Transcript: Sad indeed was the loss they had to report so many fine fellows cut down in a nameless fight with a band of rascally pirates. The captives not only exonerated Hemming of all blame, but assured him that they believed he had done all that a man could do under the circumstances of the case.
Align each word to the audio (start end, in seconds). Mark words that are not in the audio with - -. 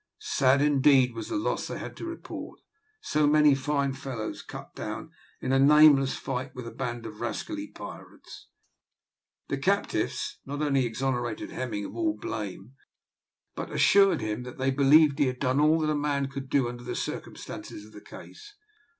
Sad 0.17 0.63
indeed 0.63 1.13
was 1.13 1.29
the 1.29 1.35
loss 1.35 1.67
they 1.67 1.77
had 1.77 1.95
to 1.97 2.05
report 2.07 2.59
so 3.01 3.27
many 3.27 3.53
fine 3.53 3.93
fellows 3.93 4.41
cut 4.41 4.73
down 4.73 5.11
in 5.41 5.51
a 5.51 5.59
nameless 5.59 6.15
fight 6.15 6.55
with 6.55 6.65
a 6.65 6.71
band 6.71 7.05
of 7.05 7.21
rascally 7.21 7.67
pirates. 7.67 8.47
The 9.47 9.59
captives 9.59 10.39
not 10.43 10.63
only 10.63 10.87
exonerated 10.87 11.51
Hemming 11.51 11.85
of 11.85 11.95
all 11.95 12.17
blame, 12.17 12.73
but 13.53 13.69
assured 13.71 14.21
him 14.21 14.41
that 14.41 14.57
they 14.57 14.71
believed 14.71 15.19
he 15.19 15.27
had 15.27 15.37
done 15.37 15.59
all 15.59 15.79
that 15.81 15.91
a 15.91 15.95
man 15.95 16.29
could 16.29 16.49
do 16.49 16.67
under 16.67 16.83
the 16.83 16.95
circumstances 16.95 17.85
of 17.85 17.91
the 17.93 18.01
case. 18.01 18.55